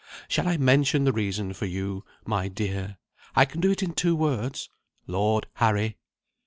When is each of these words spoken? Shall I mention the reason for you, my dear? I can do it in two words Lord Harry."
Shall 0.27 0.47
I 0.47 0.57
mention 0.57 1.03
the 1.03 1.11
reason 1.11 1.53
for 1.53 1.67
you, 1.67 2.03
my 2.25 2.47
dear? 2.47 2.97
I 3.35 3.45
can 3.45 3.61
do 3.61 3.69
it 3.69 3.83
in 3.83 3.93
two 3.93 4.15
words 4.15 4.67
Lord 5.05 5.45
Harry." 5.57 5.99